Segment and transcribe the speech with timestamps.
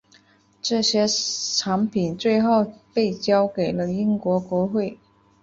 [0.63, 4.97] 这些藏品最后被交给了英国国会。